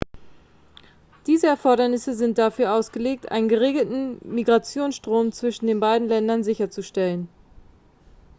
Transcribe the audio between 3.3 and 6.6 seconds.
geregelten migrationsstrom zwischen den beiden ländern